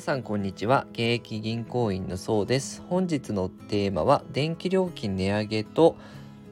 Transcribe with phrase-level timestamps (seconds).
[0.00, 0.86] 皆さんこんにちは。
[0.92, 2.82] 現役銀行員のそうです。
[2.88, 5.94] 本日のテーマは電気料金値上げと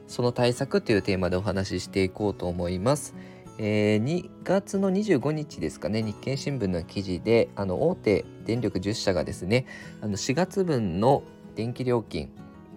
[0.05, 3.15] その対策というテーマでお話ししていこうと思います、
[3.57, 9.65] えー、2月の25日ですかね日経新聞の記事であの大手電力10社がですね
[10.01, 11.23] あの4月分の
[11.55, 12.29] 電気料金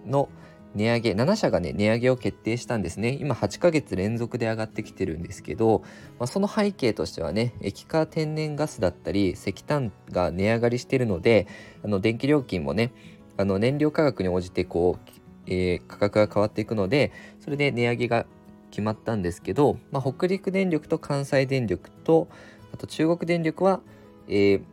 [0.07, 0.27] の
[0.75, 3.17] 値上げ7社がね値上げを決定したんですね。
[3.19, 5.83] 今8ヶ月連続で上がってきてるんですけど、
[6.19, 11.47] まあ、その背景としてはね液化天然ガスだったり石炭が値上がりしてるので
[11.83, 12.91] あの電気料金もね
[13.37, 15.09] あの燃料価格に応じてこう、
[15.47, 18.25] えー、価格が変わっていくのでそれで値上げが
[18.71, 22.27] 決まったんですけど、まあ、北陸電力と関西電力と
[22.73, 23.81] あと中国電力は、
[24.27, 24.63] えー、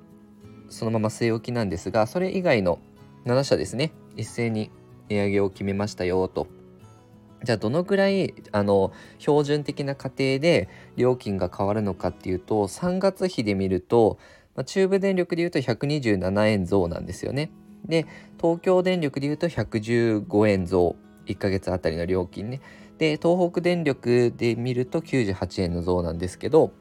[0.71, 2.79] そのまま据え置きなんですがそれ以外の
[3.27, 4.71] 7社ですね一斉に
[5.11, 6.47] 値上げを決めましたよと。
[7.43, 14.19] じゃあどのぐらいあの標準的な家庭で料金が変わるのかっていうと3月比で見ると、
[14.55, 17.51] まあ、中部電力でいうと127円増なんですよね。
[17.87, 18.07] で
[18.41, 22.61] 東京電力でいうと115円増1ヶ月あたりの料金ね。
[22.99, 26.73] で東北電力で見ると98円の増なんですけど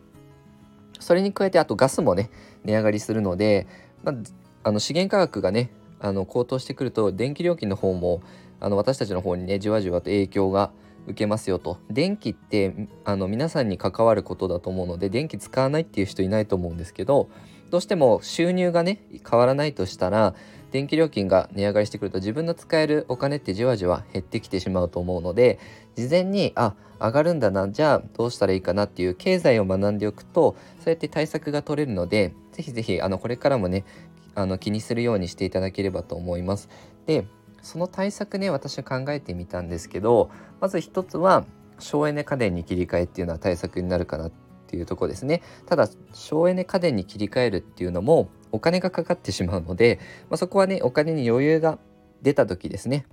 [1.00, 2.30] それに加えてあとガスもね
[2.66, 3.68] 値上がりするので、
[4.04, 4.16] まあ、
[4.64, 8.22] あの資源価格がねあの高騰してくると電気料金の方も
[8.60, 10.72] あの私たちの方にねじわじわと影響が
[11.06, 11.80] 受けますよと。
[11.90, 17.30] 電気ってあの皆さんに関わることだと思うので電気使わないっていう人いないと思うんですけど
[17.70, 20.36] どうしても収入がね変わらないとしたら
[20.72, 25.60] 電気料金が値上がりしてくると自分の使えるお金ってじわじわ減ってきてしまうと思うので
[25.96, 33.86] 事前にあ上がるんだなじゃあどうしたらいいかなっていう経済を学んでおくとそうやって対策が取れるのでぜひぜひこれからもね
[34.36, 36.70] あの気にするようにしていただければと思います。
[37.06, 37.26] で
[37.62, 40.30] その対策ね私は考えてみたんですけど
[40.62, 41.46] まず一つは
[41.80, 44.32] 省エネ家電に切り替えっていうのは対策になるかなっ
[44.68, 45.42] ていうとこですね。
[45.66, 50.00] ただ省エネ家電に切り替えるっていうのもお金がかかってしまうので、
[50.30, 51.80] まあ、そこはねお金に余裕が
[52.22, 53.06] 出た時ですね。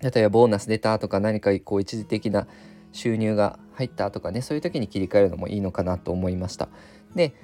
[0.00, 2.46] 例えばボーナス出たとか何かこう一時的な
[2.92, 6.68] 収入が入ったとかねそういう時に切り替えるのもいいのかなと思いました。
[7.14, 7.34] で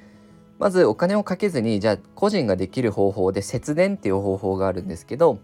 [0.58, 5.38] まずお金をかけずにじゃあ個人ができる方法で節電っていう方法があるんですけど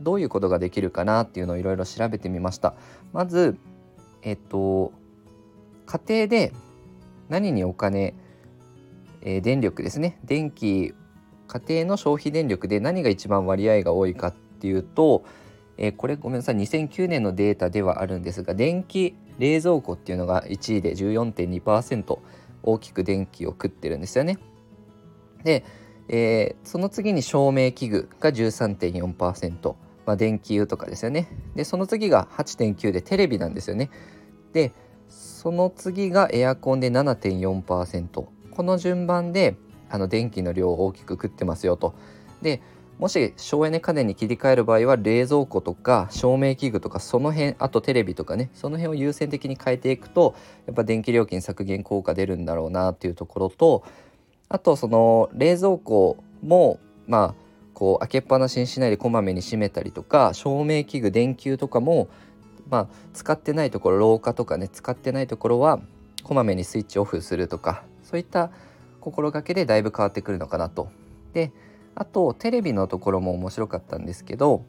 [0.00, 2.74] どういうことができるかなっていうのをいろいろ調べてみました。
[3.12, 3.56] まず
[4.22, 4.92] えっと
[5.86, 6.52] 家庭で
[7.28, 8.14] 何にお金、
[9.22, 10.18] えー、電力ですね。
[10.24, 10.94] 電気
[11.46, 15.24] 家庭の消費電力で何が一番割合が多いかっていうと、
[15.76, 16.56] えー、これごめんなさい。
[16.56, 22.18] 2009年のデータではあるんですが電気冷蔵庫っていうのが1位で14.2%
[22.62, 24.38] 大きく電気を食ってるんですよね。
[25.44, 25.64] で、
[26.08, 29.74] えー、その次に照明器具が13.4%、
[30.06, 31.28] まあ、電気油とかですよね。
[31.54, 33.90] でその次が8.9でテレビなんですよね。
[34.52, 34.72] で
[35.08, 39.56] その次がエアコンで7.4%この順番で
[39.90, 41.94] あの電気の量を大きく食ってますよと。
[42.42, 42.60] で
[42.98, 53.84] もし省エネ家電に切り替える場合は冷蔵庫とか照明器具とかその辺あとテレビとかねその辺を優先的に変えていくとやっぱ電気料金削減効果出るんだろうなっていうところと
[54.48, 57.44] あとその冷蔵庫もまあ
[57.74, 62.08] こう開けっぱなしにしないでこまめに閉めたりとか照明器具電球とかも
[62.70, 65.80] まあ使ってないところ廊下とかね使ってないところは
[66.22, 68.50] こまめにスイッチオフするとかそういった
[69.00, 70.88] 心がけでだいぶ変わってくるのかなと。
[71.32, 71.52] で
[71.96, 74.64] あとテレビのところも面白かったんですけど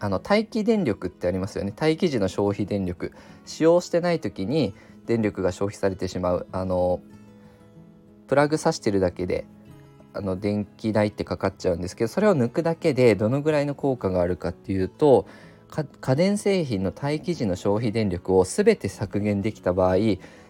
[0.00, 1.72] あの待機電力ってありますよね。
[1.78, 3.12] 待機時の消費電力。
[3.46, 4.74] 使用してない時に
[5.06, 6.46] 電力が消費されてしまう。
[6.52, 7.00] あの
[8.26, 9.46] プラグ挿してるだけで
[10.12, 15.26] あの電気代ってかかっちゃうんですけどそれを抜くだけでどのぐらいの効果があるかっていうと
[16.00, 19.96] 家電製品の待機時の消費電力を全て削減できた場合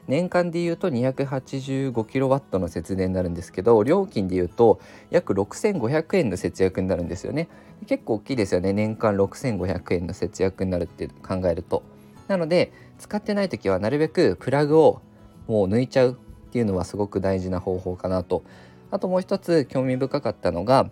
[0.06, 4.80] 年間でいうと 285kW の節電になるんですけど料金でいうと
[5.10, 7.48] 約6500円の節約になるんですよね。
[7.86, 8.72] 結構大きいですよね。
[8.72, 11.82] 年間6500円の節約になるって考えると。
[12.28, 15.00] なので使ってない時はなるべくプラグを
[15.46, 16.18] もう抜いちゃう。
[16.54, 18.44] っていうのはすごく大事な方法かなと
[18.92, 20.88] あともう一つ興味深かったのが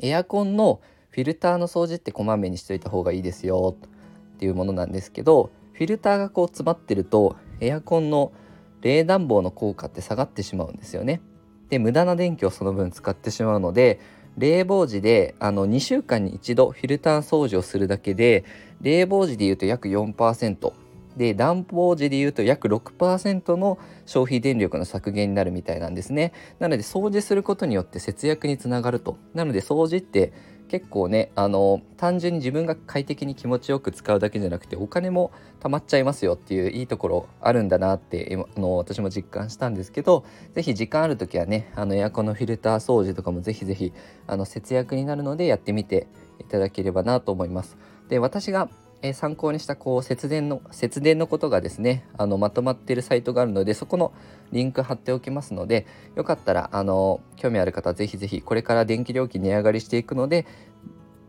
[0.00, 0.80] エアコンの
[1.10, 3.76] フィルターの掃除ってこまめにしといた方がいいですよ
[4.34, 8.32] っていうものなんですけどフィルターがこう詰まってるとエアコンの
[8.80, 11.20] 冷暖房の効果って下がってしまうんですよね。
[11.68, 14.00] で無駄な電気をその分使ってしまうので
[14.36, 18.44] 冷房時であの2週間に1度フィルター掃除をするだけで
[18.80, 20.72] 冷房時でいうと約4%
[21.16, 30.32] で暖房時でいうと約6%の消費電力の削減になるみたいなんですねなので掃除することによって節約につながるとなので掃除って
[30.68, 35.30] 結構ねあの単純に自分が快適に気持ちよく使うだけじゃなくてお金も
[35.60, 40.24] 貯まっちゃいますよっていういいところあるんだなってあの私も実感したんですけど
[40.54, 43.92] 是非時間ある時はねあのエアコンのフィルター掃除とかも是非是非
[44.26, 46.08] あの節約になるのでやってみて
[46.40, 47.76] いただければなと思います。
[48.08, 48.68] で私が
[49.02, 54.12] え参考にしたこう節電の節電のことがですねあのまとまっているサイトがあるのでそこの
[54.52, 60.46] リンク貼っておきますのでよかったらあの興味ある方ぜひぜひこれから電気料金値上がりしていくので、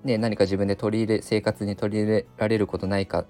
[0.04, 3.26] ね、何か自分で取り入れ生活に取り入れられることないか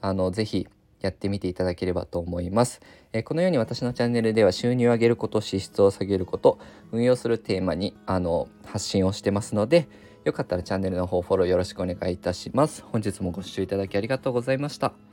[0.00, 0.66] あのぜひ
[1.00, 2.80] やってみていただければと思います、
[3.12, 6.58] えこのように私のチャンネルでは収入を上げること支出を下げること
[6.90, 9.86] 運用するテーマにあの発信をしてますので
[10.24, 12.84] よかったらチャンネルの方フォローよろしくお願いいたします。
[12.92, 15.07] 本日もご視聴いただきありがとうございました。